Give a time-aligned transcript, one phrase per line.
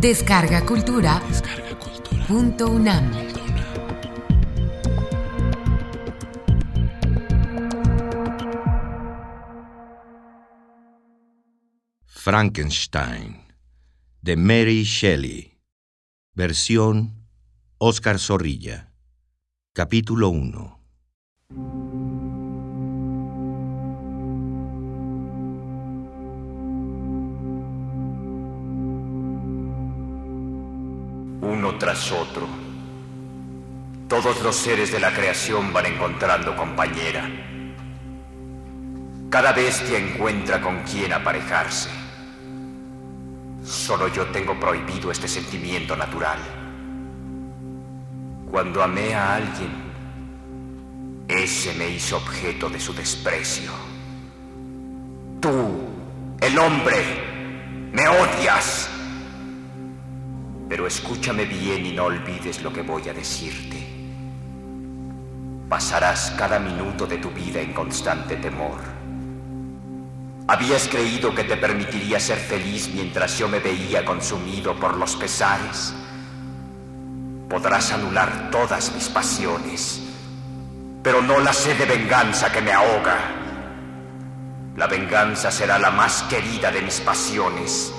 [0.00, 1.20] Descarga Cultura.
[2.26, 3.12] Punto UNAM.
[12.06, 13.52] Frankenstein
[14.22, 15.58] de Mary Shelley.
[16.32, 17.26] Versión
[17.76, 18.94] Oscar Zorrilla.
[19.74, 20.80] Capítulo 1.
[32.12, 32.46] Otro.
[34.08, 37.28] Todos los seres de la creación van encontrando compañera.
[39.28, 41.90] Cada bestia encuentra con quien aparejarse.
[43.64, 46.38] Solo yo tengo prohibido este sentimiento natural.
[48.50, 49.70] Cuando amé a alguien,
[51.28, 53.70] ese me hizo objeto de su desprecio.
[55.40, 55.88] Tú,
[56.40, 58.88] el hombre, me odias.
[60.70, 63.84] Pero escúchame bien y no olvides lo que voy a decirte.
[65.68, 68.78] Pasarás cada minuto de tu vida en constante temor.
[70.46, 75.92] Habías creído que te permitiría ser feliz mientras yo me veía consumido por los pesares.
[77.48, 80.00] Podrás anular todas mis pasiones,
[81.02, 83.18] pero no la sed de venganza que me ahoga.
[84.76, 87.92] La venganza será la más querida de mis pasiones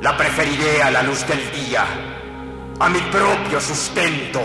[0.00, 1.84] la preferiré a la luz del día,
[2.78, 4.40] a mi propio sustento.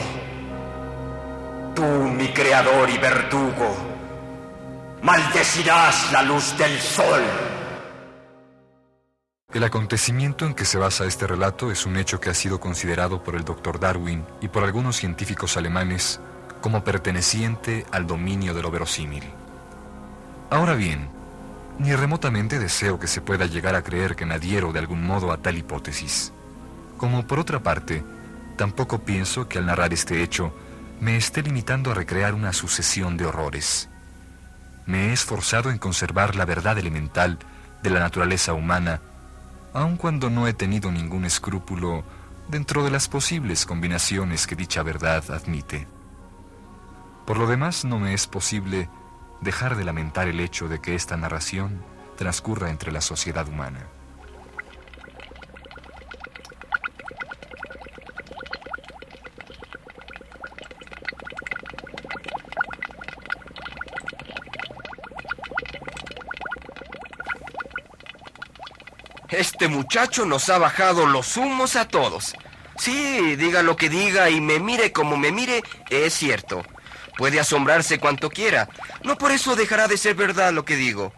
[1.74, 3.76] Tú, mi creador y verdugo,
[5.02, 7.22] maldecirás la luz del sol.
[9.54, 13.24] El acontecimiento en que se basa este relato es un hecho que ha sido considerado
[13.24, 16.20] por el doctor Darwin y por algunos científicos alemanes
[16.60, 19.24] como perteneciente al dominio de lo verosímil.
[20.50, 21.10] Ahora bien,
[21.80, 25.32] ni remotamente deseo que se pueda llegar a creer que me adhiero de algún modo
[25.32, 26.32] a tal hipótesis.
[26.98, 28.04] Como por otra parte,
[28.58, 30.54] tampoco pienso que al narrar este hecho
[31.02, 33.90] me esté limitando a recrear una sucesión de horrores.
[34.86, 37.40] Me he esforzado en conservar la verdad elemental
[37.84, 39.02] de la naturaleza humana,
[39.74, 42.04] aun cuando no he tenido ningún escrúpulo
[42.48, 45.88] dentro de las posibles combinaciones que dicha verdad admite.
[47.26, 48.88] Por lo demás, no me es posible
[49.46, 51.82] dejar de lamentar el hecho de que esta narración
[52.18, 53.88] transcurra entre la sociedad humana.
[69.30, 72.34] Este muchacho nos ha bajado los humos a todos.
[72.78, 76.64] Sí, diga lo que diga y me mire como me mire, es cierto.
[77.18, 78.68] Puede asombrarse cuanto quiera.
[79.04, 81.14] No por eso dejará de ser verdad lo que digo.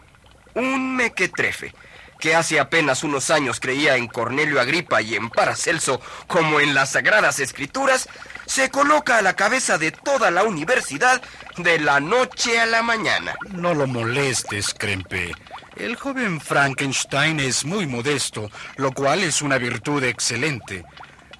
[0.54, 1.74] Un mequetrefe,
[2.18, 6.90] que hace apenas unos años creía en Cornelio Agripa y en Paracelso como en las
[6.90, 8.08] sagradas escrituras,
[8.46, 11.22] se coloca a la cabeza de toda la universidad
[11.56, 13.34] de la noche a la mañana.
[13.50, 15.32] No lo molestes, Krempe.
[15.76, 20.84] El joven Frankenstein es muy modesto, lo cual es una virtud excelente.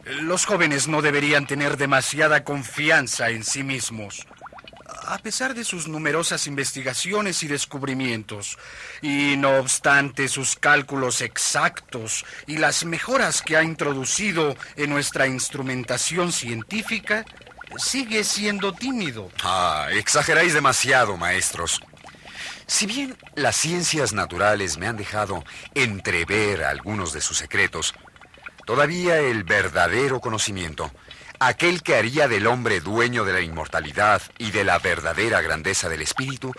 [0.05, 4.27] Los jóvenes no deberían tener demasiada confianza en sí mismos
[5.09, 8.59] a pesar de sus numerosas investigaciones y descubrimientos,
[9.01, 16.31] y no obstante sus cálculos exactos y las mejoras que ha introducido en nuestra instrumentación
[16.31, 17.25] científica,
[17.79, 19.31] sigue siendo tímido.
[19.43, 21.81] Ah, exageráis demasiado, maestros.
[22.67, 25.43] Si bien las ciencias naturales me han dejado
[25.75, 27.95] entrever algunos de sus secretos,
[28.67, 30.93] todavía el verdadero conocimiento
[31.41, 36.03] aquel que haría del hombre dueño de la inmortalidad y de la verdadera grandeza del
[36.03, 36.53] espíritu,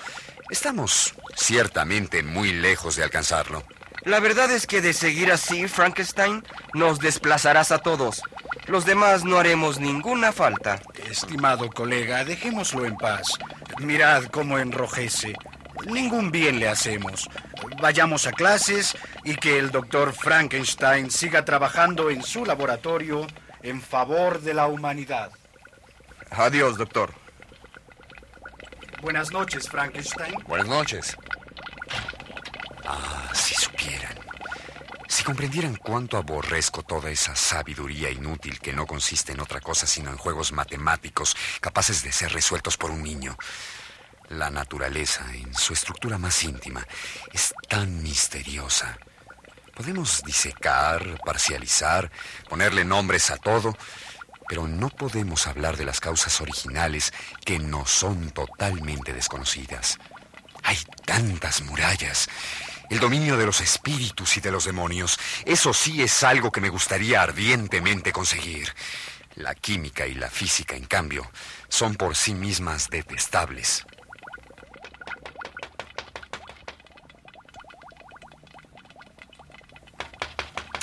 [0.50, 3.64] estamos ciertamente muy lejos de alcanzarlo.
[4.04, 8.22] La verdad es que de seguir así, Frankenstein, nos desplazarás a todos.
[8.68, 10.80] Los demás no haremos ninguna falta.
[11.10, 13.38] Estimado colega, dejémoslo en paz.
[13.82, 15.34] Mirad cómo enrojece.
[15.86, 17.30] Ningún bien le hacemos.
[17.82, 18.96] Vayamos a clases
[19.26, 23.28] y que el doctor Frankenstein siga trabajando en su laboratorio
[23.64, 25.32] en favor de la humanidad.
[26.32, 27.14] Adiós, doctor.
[29.02, 30.36] Buenas noches, Frankenstein.
[30.48, 31.18] Buenas noches.
[32.86, 34.18] Ah, si supieran.
[35.08, 40.12] Si comprendieran cuánto aborrezco toda esa sabiduría inútil que no consiste en otra cosa sino
[40.12, 43.38] en juegos matemáticos capaces de ser resueltos por un niño.
[44.30, 46.86] La naturaleza, en su estructura más íntima,
[47.34, 48.98] es tan misteriosa
[49.80, 52.12] Podemos disecar, parcializar,
[52.50, 53.78] ponerle nombres a todo,
[54.50, 57.14] pero no podemos hablar de las causas originales
[57.46, 59.98] que no son totalmente desconocidas.
[60.64, 62.28] Hay tantas murallas
[62.90, 65.18] El dominio de los espíritus y de los demonios.
[65.46, 68.76] Eso sí es algo que me gustaría ardientemente conseguir.
[69.36, 71.32] La química y la física, en cambio,
[71.70, 73.86] son por sí mismas detestables.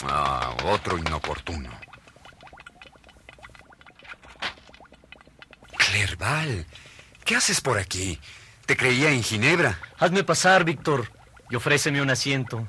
[0.08, 1.70] Ah, otro inoportuno.
[5.76, 6.66] Clerval,
[7.24, 8.18] ¿qué haces por aquí?
[8.66, 9.78] Te creía en Ginebra.
[9.98, 11.10] Hazme pasar, Víctor,
[11.50, 12.66] y ofréceme un asiento.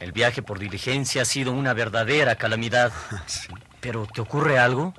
[0.00, 2.92] El viaje por diligencia ha sido una verdadera calamidad.
[3.80, 4.94] ¿Pero te ocurre algo?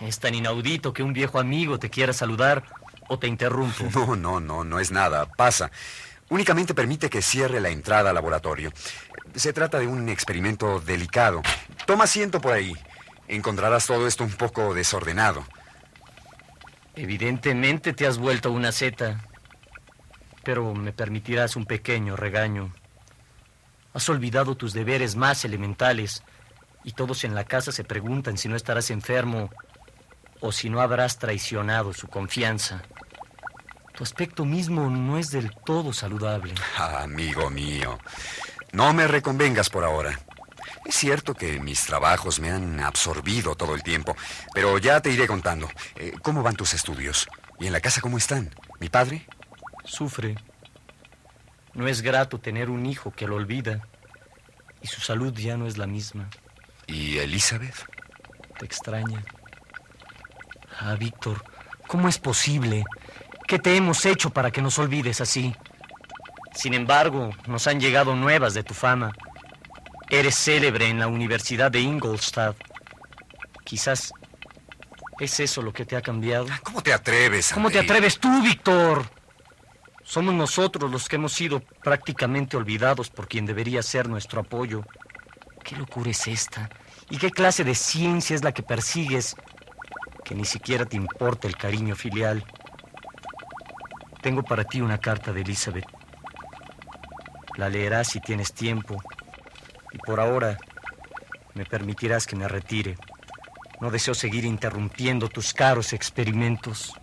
[0.00, 2.64] Es tan inaudito que un viejo amigo te quiera saludar
[3.08, 3.84] o te interrumpo.
[3.94, 5.26] No, no, no, no es nada.
[5.26, 5.70] Pasa.
[6.32, 8.72] Únicamente permite que cierre la entrada al laboratorio.
[9.34, 11.42] Se trata de un experimento delicado.
[11.84, 12.74] Toma asiento por ahí.
[13.28, 15.44] Encontrarás todo esto un poco desordenado.
[16.96, 19.20] Evidentemente te has vuelto una seta.
[20.42, 22.72] Pero me permitirás un pequeño regaño.
[23.92, 26.22] Has olvidado tus deberes más elementales
[26.82, 29.50] y todos en la casa se preguntan si no estarás enfermo
[30.40, 32.84] o si no habrás traicionado su confianza.
[33.94, 36.54] Tu aspecto mismo no es del todo saludable.
[36.78, 37.98] Ah, amigo mío,
[38.72, 40.18] no me reconvengas por ahora.
[40.84, 44.16] Es cierto que mis trabajos me han absorbido todo el tiempo,
[44.54, 45.68] pero ya te iré contando.
[45.96, 47.28] Eh, ¿Cómo van tus estudios?
[47.60, 48.54] ¿Y en la casa cómo están?
[48.80, 49.26] ¿Mi padre?
[49.84, 50.36] Sufre.
[51.74, 53.86] No es grato tener un hijo que lo olvida
[54.80, 56.28] y su salud ya no es la misma.
[56.86, 57.86] ¿Y Elizabeth?
[58.58, 59.24] Te extraña.
[60.78, 61.44] Ah, Víctor,
[61.86, 62.84] ¿cómo es posible?
[63.52, 65.54] ¿Qué te hemos hecho para que nos olvides así?
[66.54, 69.12] Sin embargo, nos han llegado nuevas de tu fama.
[70.08, 72.56] Eres célebre en la Universidad de Ingolstadt.
[73.62, 74.10] Quizás
[75.20, 76.46] es eso lo que te ha cambiado.
[76.62, 77.52] ¿Cómo te atreves?
[77.52, 79.04] ¿Cómo te atreves tú, Víctor?
[80.02, 84.82] Somos nosotros los que hemos sido prácticamente olvidados por quien debería ser nuestro apoyo.
[85.62, 86.70] ¿Qué locura es esta?
[87.10, 89.36] ¿Y qué clase de ciencia es la que persigues
[90.24, 92.46] que ni siquiera te importa el cariño filial?
[94.22, 95.84] Tengo para ti una carta de Elizabeth.
[97.56, 99.02] La leerás si tienes tiempo.
[99.92, 100.56] Y por ahora
[101.54, 102.96] me permitirás que me retire.
[103.80, 106.94] No deseo seguir interrumpiendo tus caros experimentos.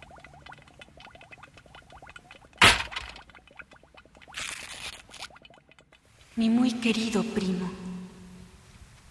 [6.37, 7.69] Mi muy querido primo,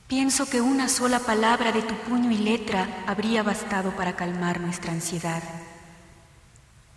[0.07, 4.93] pienso que una sola palabra de tu puño y letra habría bastado para calmar nuestra
[4.93, 5.43] ansiedad.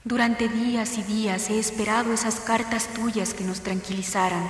[0.03, 4.43] Durante días y días he esperado esas cartas tuyas que nos tranquilizaran,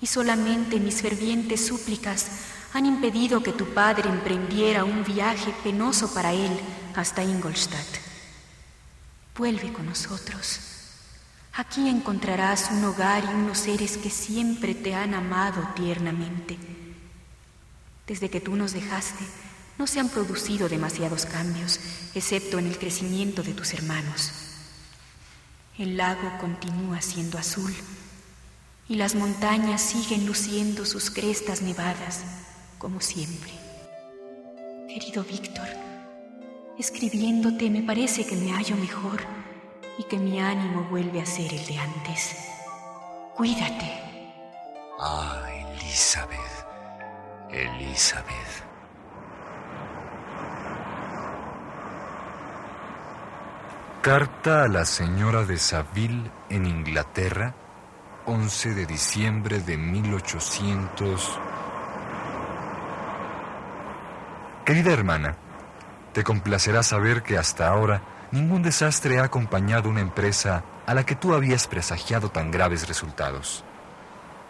[0.00, 2.26] y solamente mis fervientes súplicas
[2.72, 6.50] han impedido que tu padre emprendiera un viaje penoso para él
[6.96, 7.98] hasta Ingolstadt.
[9.36, 10.60] Vuelve con nosotros.
[11.54, 16.58] Aquí encontrarás un hogar y unos seres que siempre te han amado tiernamente.
[18.06, 19.24] Desde que tú nos dejaste,
[19.80, 21.80] no se han producido demasiados cambios,
[22.14, 24.30] excepto en el crecimiento de tus hermanos.
[25.78, 27.72] El lago continúa siendo azul
[28.90, 32.20] y las montañas siguen luciendo sus crestas nevadas,
[32.76, 33.52] como siempre.
[34.86, 35.68] Querido Víctor,
[36.78, 39.22] escribiéndote me parece que me hallo mejor
[39.96, 42.36] y que mi ánimo vuelve a ser el de antes.
[43.34, 43.98] Cuídate.
[44.98, 46.66] Ah, Elizabeth.
[47.50, 48.69] Elizabeth.
[54.02, 57.54] Carta a la señora de Saville en Inglaterra,
[58.24, 61.38] 11 de diciembre de 1800.
[64.64, 65.36] Querida hermana,
[66.14, 71.14] te complacerá saber que hasta ahora ningún desastre ha acompañado una empresa a la que
[71.14, 73.64] tú habías presagiado tan graves resultados.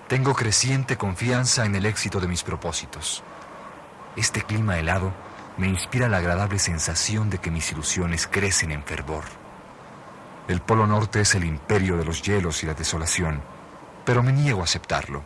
[0.06, 3.24] Tengo creciente confianza en el éxito de mis propósitos.
[4.14, 5.12] Este clima helado
[5.60, 9.24] me inspira la agradable sensación de que mis ilusiones crecen en fervor.
[10.48, 13.42] El Polo Norte es el imperio de los hielos y la desolación,
[14.06, 15.22] pero me niego a aceptarlo.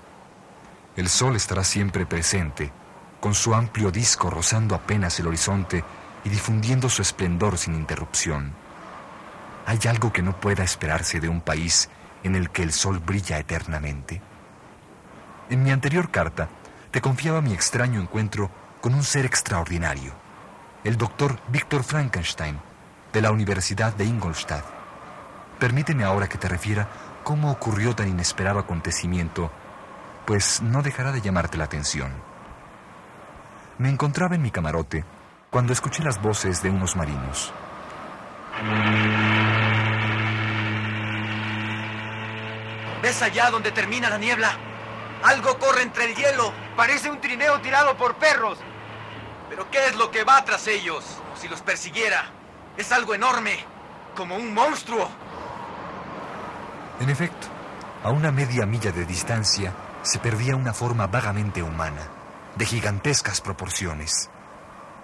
[0.96, 2.72] El sol estará siempre presente,
[3.20, 5.84] con su amplio disco rozando apenas el horizonte
[6.24, 8.54] y difundiendo su esplendor sin interrupción.
[9.66, 11.88] ¿Hay algo que no pueda esperarse de un país
[12.24, 14.20] en el que el sol brilla eternamente?
[15.48, 16.48] En mi anterior carta
[16.90, 18.50] te confiaba mi extraño encuentro
[18.80, 20.23] con un ser extraordinario,
[20.84, 22.60] el doctor Víctor Frankenstein,
[23.10, 24.64] de la Universidad de Ingolstadt.
[25.58, 26.86] Permíteme ahora que te refiera
[27.24, 29.50] cómo ocurrió tan inesperado acontecimiento,
[30.26, 32.12] pues no dejará de llamarte la atención.
[33.78, 35.04] Me encontraba en mi camarote
[35.48, 37.50] cuando escuché las voces de unos marinos.
[43.02, 44.52] ¿Ves allá donde termina la niebla?
[45.22, 46.52] Algo corre entre el hielo.
[46.76, 48.58] Parece un trineo tirado por perros.
[49.54, 51.04] ¿Pero qué es lo que va tras ellos?
[51.40, 52.24] Si los persiguiera.
[52.76, 53.56] Es algo enorme,
[54.16, 55.08] como un monstruo.
[56.98, 57.46] En efecto,
[58.02, 62.08] a una media milla de distancia se perdía una forma vagamente humana,
[62.56, 64.28] de gigantescas proporciones.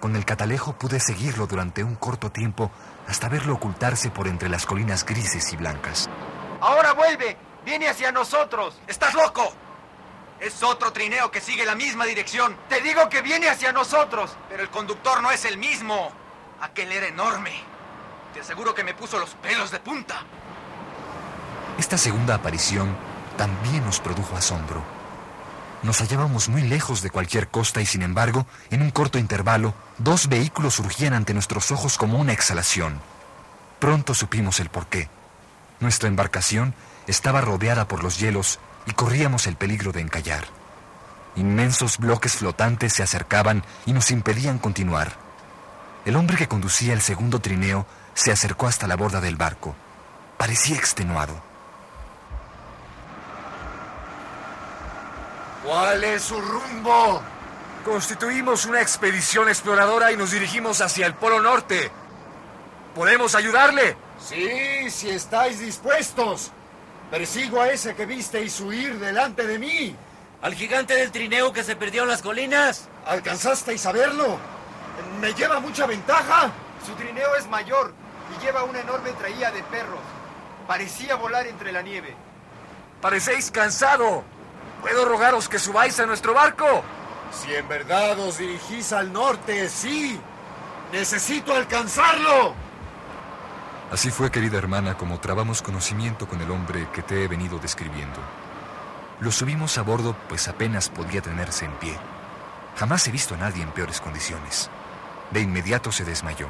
[0.01, 2.71] Con el catalejo pude seguirlo durante un corto tiempo
[3.07, 6.09] hasta verlo ocultarse por entre las colinas grises y blancas.
[6.59, 7.37] Ahora vuelve.
[7.63, 8.77] Viene hacia nosotros.
[8.85, 9.53] ¡Estás loco!
[10.41, 12.57] Es otro trineo que sigue la misma dirección.
[12.67, 14.35] Te digo que viene hacia nosotros.
[14.49, 16.11] Pero el conductor no es el mismo.
[16.61, 17.51] Aquel era enorme.
[18.33, 20.23] Te aseguro que me puso los pelos de punta.
[21.77, 22.95] Esta segunda aparición
[23.37, 24.83] también nos produjo asombro.
[25.83, 30.27] Nos hallábamos muy lejos de cualquier costa y sin embargo, en un corto intervalo, dos
[30.27, 32.99] vehículos surgían ante nuestros ojos como una exhalación.
[33.79, 35.07] Pronto supimos el porqué.
[35.79, 36.73] Nuestra embarcación
[37.05, 40.45] estaba rodeada por los hielos y corríamos el peligro de encallar.
[41.35, 45.13] Inmensos bloques flotantes se acercaban y nos impedían continuar.
[46.05, 49.75] El hombre que conducía el segundo trineo se acercó hasta la borda del barco.
[50.37, 51.41] Parecía extenuado.
[55.63, 57.21] ¿Cuál es su rumbo?
[57.85, 61.91] Constituimos una expedición exploradora y nos dirigimos hacia el Polo Norte.
[62.95, 63.95] ¿Podemos ayudarle?
[64.19, 66.51] Sí, si estáis dispuestos.
[67.11, 69.93] Persigo a ese que visteis huir delante de mí.
[70.41, 72.87] ¿Al gigante del trineo que se perdió en las colinas?
[73.05, 74.39] ¿Alcanzasteis a verlo?
[75.19, 76.51] ¿Me lleva mucha ventaja?
[76.85, 77.93] Su trineo es mayor
[78.33, 79.99] y lleva una enorme traía de perros.
[80.65, 82.15] Parecía volar entre la nieve.
[83.01, 84.23] Parecéis cansado.
[84.79, 86.81] ¿Puedo rogaros que subáis a nuestro barco?
[87.33, 90.17] Si en verdad os dirigís al norte, sí.
[90.93, 92.55] Necesito alcanzarlo.
[93.91, 98.19] Así fue, querida hermana, como trabamos conocimiento con el hombre que te he venido describiendo.
[99.19, 101.97] Lo subimos a bordo, pues apenas podía tenerse en pie.
[102.77, 104.69] Jamás he visto a nadie en peores condiciones.
[105.31, 106.47] De inmediato se desmayó.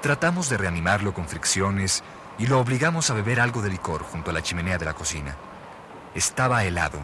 [0.00, 2.02] Tratamos de reanimarlo con fricciones
[2.38, 5.36] y lo obligamos a beber algo de licor junto a la chimenea de la cocina.
[6.12, 6.98] Estaba helado,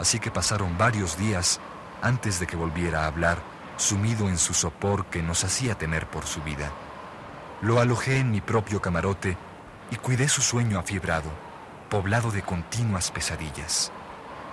[0.00, 1.60] así que pasaron varios días
[2.02, 3.38] antes de que volviera a hablar,
[3.76, 6.72] sumido en su sopor que nos hacía temer por su vida.
[7.64, 9.38] Lo alojé en mi propio camarote
[9.90, 11.30] y cuidé su sueño afiebrado,
[11.88, 13.90] poblado de continuas pesadillas.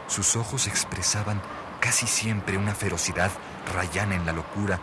[0.07, 1.41] Sus ojos expresaban
[1.81, 3.29] casi siempre una ferocidad
[3.75, 4.79] rayana en la locura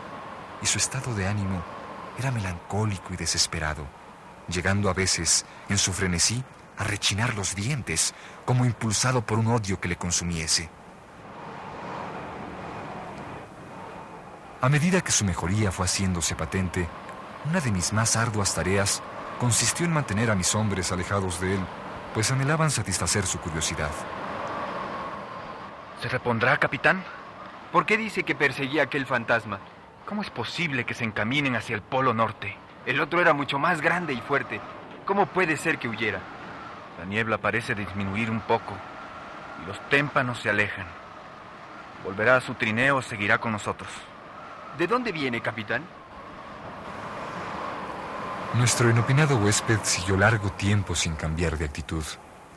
[0.60, 1.62] y su estado de ánimo
[2.18, 3.86] era melancólico y desesperado,
[4.46, 6.44] llegando a veces, en su frenesí,
[6.76, 8.12] a rechinar los dientes,
[8.44, 10.68] como impulsado por un odio que le consumiese.
[14.60, 16.86] A medida que su mejoría fue haciéndose patente,
[17.44, 19.02] una de mis más arduas tareas
[19.38, 21.60] consistió en mantener a mis hombres alejados de él,
[22.14, 23.90] pues anhelaban satisfacer su curiosidad.
[26.02, 27.02] ¿Se repondrá, capitán?
[27.72, 29.58] ¿Por qué dice que perseguía aquel fantasma?
[30.06, 32.56] ¿Cómo es posible que se encaminen hacia el Polo Norte?
[32.86, 34.60] El otro era mucho más grande y fuerte.
[35.04, 36.20] ¿Cómo puede ser que huyera?
[36.98, 38.74] La niebla parece disminuir un poco
[39.62, 40.86] y los témpanos se alejan.
[42.04, 43.90] Volverá a su trineo o seguirá con nosotros.
[44.78, 45.84] ¿De dónde viene, capitán?
[48.54, 52.04] Nuestro inopinado huésped siguió largo tiempo sin cambiar de actitud,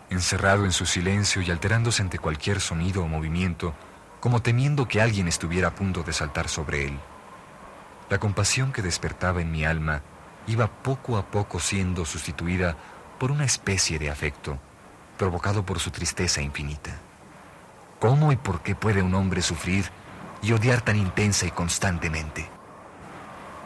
[0.09, 3.73] encerrado en su silencio y alterándose ante cualquier sonido o movimiento,
[4.21, 6.97] como temiendo que alguien estuviera a punto de saltar sobre él.
[8.09, 10.01] La compasión que despertaba en mi alma
[10.47, 12.77] iba poco a poco siendo sustituida
[13.19, 14.57] por una especie de afecto,
[15.17, 16.91] provocado por su tristeza infinita.
[17.99, 19.85] ¿Cómo y por qué puede un hombre sufrir
[20.41, 22.49] y odiar tan intensa y constantemente?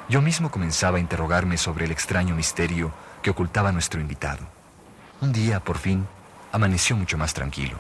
[0.08, 2.94] Yo mismo comenzaba a interrogarme sobre el extraño misterio
[3.24, 4.46] que ocultaba nuestro invitado.
[5.22, 6.08] Un día, por fin,
[6.52, 7.78] amaneció mucho más tranquilo.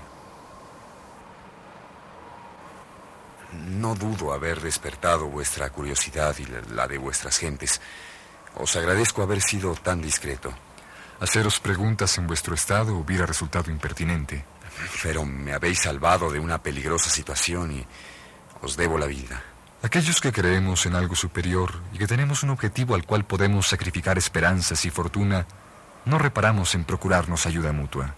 [3.69, 7.79] No dudo haber despertado vuestra curiosidad y la de vuestras gentes.
[8.55, 10.51] Os agradezco haber sido tan discreto.
[11.19, 14.43] Haceros preguntas en vuestro estado hubiera resultado impertinente.
[15.03, 17.85] Pero me habéis salvado de una peligrosa situación y
[18.61, 19.41] os debo la vida.
[19.85, 24.17] Aquellos que creemos en algo superior y que tenemos un objetivo al cual podemos sacrificar
[24.17, 25.45] esperanzas y fortuna,
[26.05, 28.15] no reparamos en procurarnos ayuda mutua.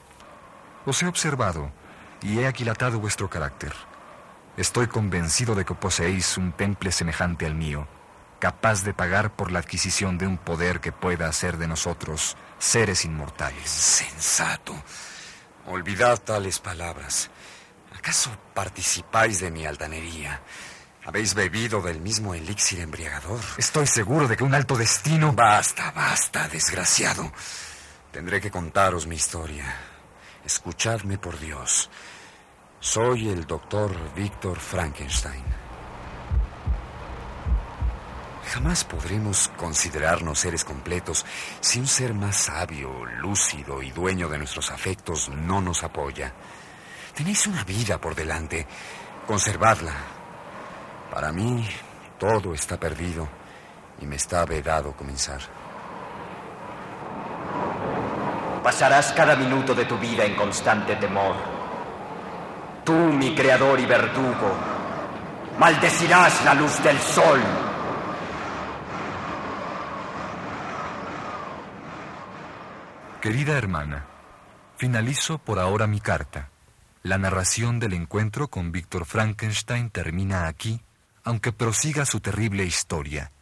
[0.85, 1.69] Os he observado
[2.21, 3.73] y he aquilatado vuestro carácter.
[4.55, 7.85] Estoy convencido de que poseéis un temple semejante al mío,
[8.39, 13.03] capaz de pagar por la adquisición de un poder que pueda hacer de nosotros seres
[13.03, 13.69] inmortales.
[13.69, 14.73] Sensato.
[15.65, 17.29] Olvidad tales palabras.
[17.93, 20.39] ¿Acaso participáis de mi altanería?
[21.07, 23.39] ¿Habéis bebido del mismo elixir embriagador?
[23.57, 25.31] Estoy seguro de que un alto destino...
[25.31, 27.31] Basta, basta, desgraciado.
[28.11, 29.73] Tendré que contaros mi historia.
[30.45, 31.89] Escuchadme por Dios.
[32.81, 35.45] Soy el doctor Víctor Frankenstein.
[38.51, 41.25] Jamás podremos considerarnos seres completos
[41.61, 46.33] si un ser más sabio, lúcido y dueño de nuestros afectos no nos apoya.
[47.15, 48.67] Tenéis una vida por delante.
[49.25, 50.16] Conservadla.
[51.13, 51.67] Para mí,
[52.19, 53.27] todo está perdido
[53.99, 55.41] y me está vedado comenzar.
[58.63, 61.35] Pasarás cada minuto de tu vida en constante temor.
[62.83, 64.55] Tú, mi creador y verdugo,
[65.59, 67.39] maldecirás la luz del sol.
[73.21, 74.05] Querida hermana,
[74.77, 76.49] finalizo por ahora mi carta.
[77.03, 80.81] La narración del encuentro con Víctor Frankenstein termina aquí,
[81.27, 83.33] aunque prosiga su terrible historia,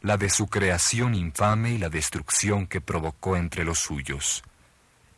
[0.00, 4.42] la de su creación infame y la destrucción que provocó entre los suyos.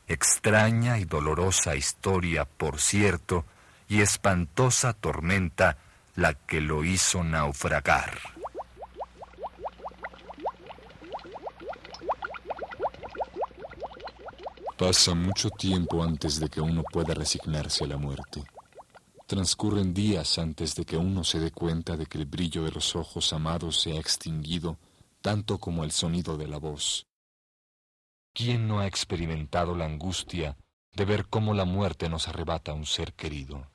[0.09, 3.47] Extraña y dolorosa historia, por cierto,
[3.89, 5.79] y espantosa tormenta
[6.15, 8.19] la que lo hizo naufragar.
[14.77, 18.45] Pasa mucho tiempo antes de que uno pueda resignarse a la muerte.
[19.33, 22.95] Transcurren días antes de que uno se dé cuenta de que el brillo de los
[22.95, 24.77] ojos amados se ha extinguido
[25.23, 27.07] tanto como el sonido de la voz.
[28.35, 30.59] ¿Quién no ha experimentado la angustia
[30.93, 33.71] de ver cómo la muerte nos arrebata a un ser querido?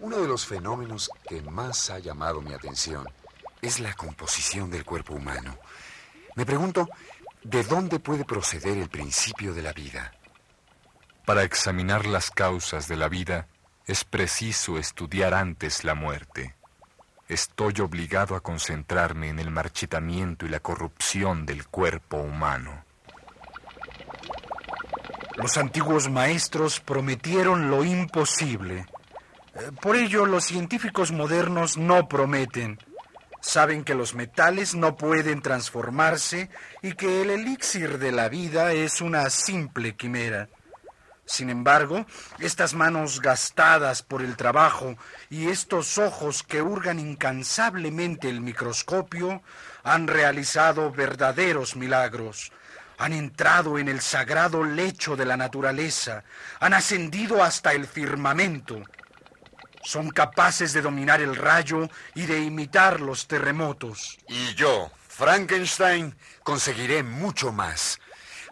[0.00, 3.06] Uno de los fenómenos que más ha llamado mi atención
[3.62, 5.56] es la composición del cuerpo humano.
[6.34, 6.88] Me pregunto,
[7.44, 10.12] ¿de dónde puede proceder el principio de la vida?
[11.24, 13.48] Para examinar las causas de la vida
[13.86, 16.54] es preciso estudiar antes la muerte
[17.28, 22.84] estoy obligado a concentrarme en el marchitamiento y la corrupción del cuerpo humano.
[25.36, 28.86] Los antiguos maestros prometieron lo imposible.
[29.54, 32.78] Eh, por ello, los científicos modernos no prometen.
[33.40, 36.50] Saben que los metales no pueden transformarse
[36.82, 40.48] y que el elixir de la vida es una simple quimera.
[41.26, 42.04] Sin embargo,
[42.38, 44.96] estas manos gastadas por el trabajo
[45.30, 49.42] y estos ojos que hurgan incansablemente el microscopio
[49.82, 52.52] han realizado verdaderos milagros.
[52.98, 56.24] Han entrado en el sagrado lecho de la naturaleza,
[56.60, 58.82] han ascendido hasta el firmamento.
[59.82, 64.18] Son capaces de dominar el rayo y de imitar los terremotos.
[64.28, 67.98] Y yo, Frankenstein, conseguiré mucho más.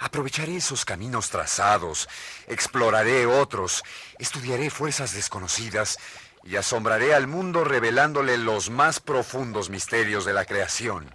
[0.03, 2.09] Aprovecharé esos caminos trazados,
[2.49, 3.85] exploraré otros,
[4.19, 5.97] estudiaré fuerzas desconocidas
[6.43, 11.09] y asombraré al mundo revelándole los más profundos misterios de la creación.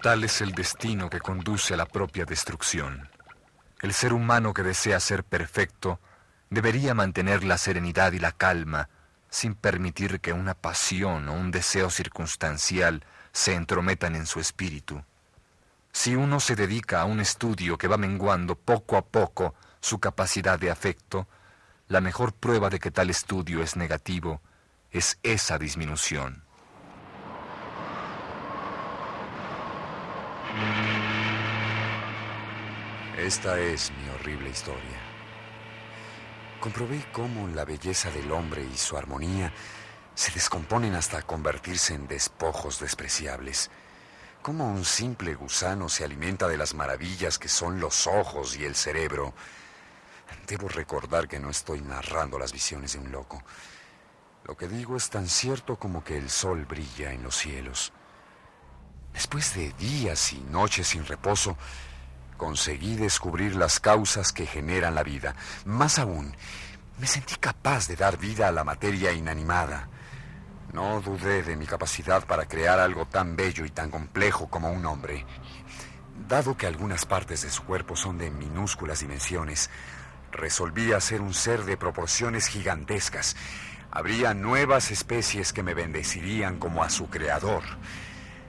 [0.00, 3.10] Tal es el destino que conduce a la propia destrucción.
[3.82, 5.98] El ser humano que desea ser perfecto
[6.50, 8.90] debería mantener la serenidad y la calma
[9.28, 15.04] sin permitir que una pasión o un deseo circunstancial se entrometan en su espíritu.
[15.94, 20.58] Si uno se dedica a un estudio que va menguando poco a poco su capacidad
[20.58, 21.28] de afecto,
[21.86, 24.42] la mejor prueba de que tal estudio es negativo
[24.90, 26.42] es esa disminución.
[33.16, 34.98] Esta es mi horrible historia.
[36.58, 39.52] Comprobé cómo la belleza del hombre y su armonía
[40.16, 43.70] se descomponen hasta convertirse en despojos despreciables
[44.44, 48.74] cómo un simple gusano se alimenta de las maravillas que son los ojos y el
[48.74, 49.32] cerebro.
[50.46, 53.42] Debo recordar que no estoy narrando las visiones de un loco.
[54.44, 57.94] Lo que digo es tan cierto como que el sol brilla en los cielos.
[59.14, 61.56] Después de días y noches sin reposo,
[62.36, 65.34] conseguí descubrir las causas que generan la vida.
[65.64, 66.36] Más aún,
[66.98, 69.88] me sentí capaz de dar vida a la materia inanimada.
[70.74, 74.84] No dudé de mi capacidad para crear algo tan bello y tan complejo como un
[74.86, 75.24] hombre.
[76.28, 79.70] Dado que algunas partes de su cuerpo son de minúsculas dimensiones,
[80.32, 83.36] resolví hacer un ser de proporciones gigantescas.
[83.92, 87.62] Habría nuevas especies que me bendecirían como a su creador.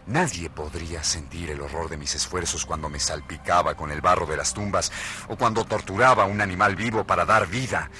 [0.07, 4.37] Nadie podría sentir el horror de mis esfuerzos cuando me salpicaba con el barro de
[4.37, 4.91] las tumbas
[5.27, 7.91] o cuando torturaba a un animal vivo para dar vida.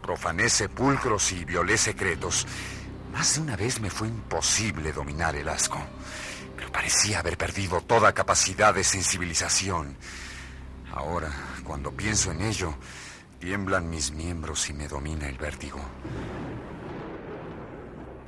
[0.00, 2.46] Profané sepulcros y violé secretos.
[3.14, 5.78] Más de una vez me fue imposible dominar el asco,
[6.56, 9.96] pero parecía haber perdido toda capacidad de sensibilización.
[10.92, 11.30] Ahora,
[11.62, 12.74] cuando pienso en ello,
[13.38, 15.80] tiemblan mis miembros y me domina el vértigo.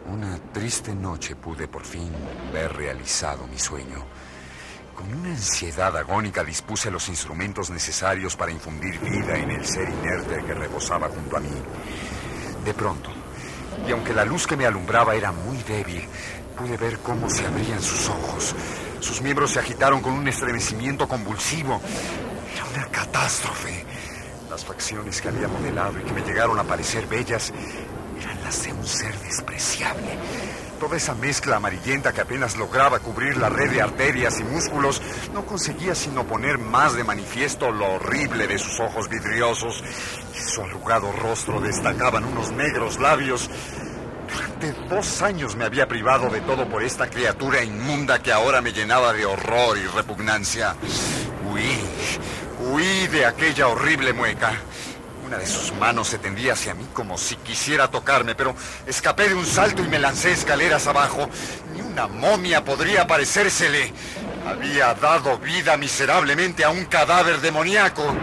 [0.06, 2.12] Una triste noche pude por fin
[2.52, 4.04] ver realizado mi sueño.
[4.94, 10.44] Con una ansiedad agónica dispuse los instrumentos necesarios para infundir vida en el ser inerte
[10.44, 11.50] que reposaba junto a mí.
[12.64, 13.10] De pronto,
[13.86, 16.06] y aunque la luz que me alumbraba era muy débil,
[16.56, 18.54] pude ver cómo se abrían sus ojos.
[19.00, 21.80] Sus miembros se agitaron con un estremecimiento convulsivo.
[22.54, 23.84] Era una catástrofe.
[24.50, 27.52] Las facciones que había modelado y que me llegaron a parecer bellas
[28.20, 30.18] eran las de un ser despreciable.
[30.80, 35.00] Toda esa mezcla amarillenta que apenas lograba cubrir la red de arterias y músculos
[35.32, 39.82] no conseguía sino poner más de manifiesto lo horrible de sus ojos vidriosos.
[40.34, 43.48] y su arrugado rostro destacaban unos negros labios.
[44.30, 48.72] Durante dos años me había privado de todo por esta criatura inmunda que ahora me
[48.72, 50.76] llenaba de horror y repugnancia.
[51.50, 51.80] Huí,
[52.70, 54.52] huí de aquella horrible mueca.
[55.26, 58.54] Una de sus manos se tendía hacia mí como si quisiera tocarme, pero
[58.86, 61.28] escapé de un salto y me lancé escaleras abajo.
[61.74, 63.92] Ni una momia podría parecérsele.
[64.46, 68.14] Había dado vida miserablemente a un cadáver demoníaco.